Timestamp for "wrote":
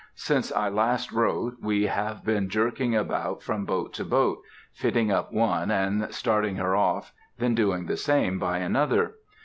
1.11-1.57